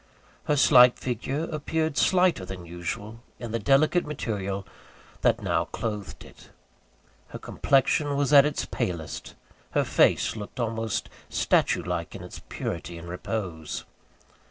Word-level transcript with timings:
Her 0.45 0.55
slight 0.57 0.97
figure 0.97 1.43
appeared 1.51 1.95
slighter 1.95 2.43
than 2.43 2.65
usual, 2.65 3.19
in 3.37 3.51
the 3.51 3.59
delicate 3.59 4.03
material 4.03 4.65
that 5.21 5.43
now 5.43 5.65
clothed 5.65 6.25
it. 6.25 6.49
Her 7.27 7.37
complexion 7.37 8.17
was 8.17 8.33
at 8.33 8.43
its 8.43 8.65
palest: 8.65 9.35
her 9.73 9.83
face 9.83 10.35
looked 10.35 10.59
almost 10.59 11.07
statue 11.29 11.83
like 11.83 12.15
in 12.15 12.23
its 12.23 12.41
purity 12.49 12.97
and 12.97 13.07
repose. 13.07 13.85